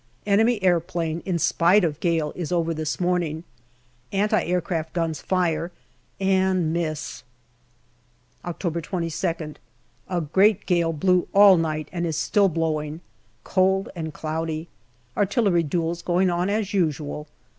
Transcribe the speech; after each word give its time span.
Enemy 0.25 0.63
aeroplane, 0.63 1.21
in 1.27 1.37
spite 1.37 1.83
of 1.83 1.99
gale, 1.99 2.33
is 2.35 2.51
over 2.51 2.73
this 2.73 2.99
morning. 2.99 3.43
Anti 4.11 4.43
aircraft 4.45 4.93
guns 4.93 5.21
fire 5.21 5.71
and 6.19 6.73
miss! 6.73 7.21
October 8.43 8.81
22nd. 8.81 9.57
A 10.09 10.19
great 10.21 10.65
gale 10.65 10.91
blew 10.91 11.27
all 11.35 11.55
night, 11.55 11.87
and 11.91 12.07
is 12.07 12.17
still 12.17 12.49
blowing. 12.49 13.01
Cold 13.43 13.89
and 13.95 14.11
cloudy. 14.11 14.67
Artillery 15.15 15.61
duels 15.61 16.01
going 16.01 16.31
on 16.31 16.49
as 16.49 16.73
usual. 16.73 17.27